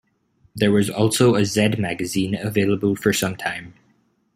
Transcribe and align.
There 0.55 0.71
was 0.71 0.89
also 0.89 1.35
a 1.35 1.45
Z 1.45 1.75
magazine 1.77 2.33
available 2.33 2.95
for 2.95 3.13
some 3.13 3.35
time. 3.37 3.75